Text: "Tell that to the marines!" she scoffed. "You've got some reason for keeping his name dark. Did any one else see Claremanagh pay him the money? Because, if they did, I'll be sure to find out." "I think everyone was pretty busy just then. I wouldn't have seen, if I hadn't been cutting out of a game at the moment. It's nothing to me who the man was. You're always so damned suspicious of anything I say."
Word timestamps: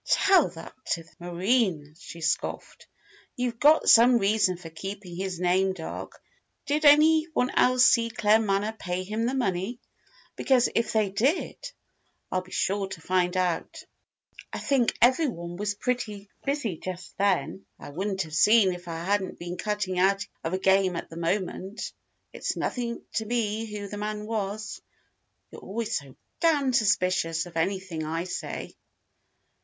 "Tell 0.09 0.47
that 0.55 0.73
to 0.93 1.03
the 1.03 1.11
marines!" 1.19 2.01
she 2.01 2.21
scoffed. 2.21 2.87
"You've 3.35 3.59
got 3.59 3.87
some 3.87 4.17
reason 4.17 4.57
for 4.57 4.71
keeping 4.71 5.15
his 5.15 5.39
name 5.39 5.73
dark. 5.73 6.19
Did 6.65 6.85
any 6.85 7.25
one 7.35 7.51
else 7.51 7.85
see 7.85 8.09
Claremanagh 8.09 8.79
pay 8.79 9.03
him 9.03 9.27
the 9.27 9.35
money? 9.35 9.79
Because, 10.35 10.67
if 10.73 10.91
they 10.91 11.11
did, 11.11 11.55
I'll 12.31 12.41
be 12.41 12.51
sure 12.51 12.87
to 12.87 12.99
find 12.99 13.37
out." 13.37 13.83
"I 14.51 14.57
think 14.57 14.97
everyone 15.03 15.55
was 15.57 15.75
pretty 15.75 16.31
busy 16.43 16.77
just 16.79 17.15
then. 17.19 17.67
I 17.77 17.89
wouldn't 17.91 18.23
have 18.23 18.33
seen, 18.33 18.73
if 18.73 18.87
I 18.87 19.03
hadn't 19.03 19.37
been 19.37 19.55
cutting 19.55 19.99
out 19.99 20.25
of 20.43 20.51
a 20.53 20.57
game 20.57 20.95
at 20.95 21.11
the 21.11 21.17
moment. 21.17 21.93
It's 22.33 22.57
nothing 22.57 23.03
to 23.17 23.25
me 23.27 23.67
who 23.67 23.87
the 23.87 23.97
man 23.97 24.25
was. 24.25 24.81
You're 25.51 25.61
always 25.61 25.95
so 25.95 26.15
damned 26.39 26.75
suspicious 26.75 27.45
of 27.45 27.55
anything 27.55 28.03
I 28.03 28.23
say." 28.23 28.75